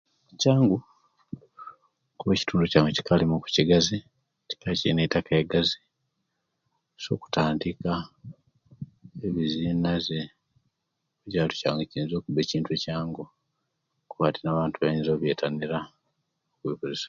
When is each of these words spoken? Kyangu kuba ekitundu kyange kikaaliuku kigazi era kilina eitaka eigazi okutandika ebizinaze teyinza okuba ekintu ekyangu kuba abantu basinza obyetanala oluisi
Kyangu 0.39 0.77
kuba 2.17 2.33
ekitundu 2.35 2.65
kyange 2.71 2.91
kikaaliuku 2.97 3.47
kigazi 3.55 3.97
era 4.61 4.71
kilina 4.77 5.01
eitaka 5.03 5.31
eigazi 5.35 5.77
okutandika 7.13 7.91
ebizinaze 9.25 10.19
teyinza 11.31 12.15
okuba 12.17 12.39
ekintu 12.43 12.69
ekyangu 12.71 13.23
kuba 14.09 14.25
abantu 14.51 14.75
basinza 14.77 15.09
obyetanala 15.13 15.79
oluisi 16.63 16.99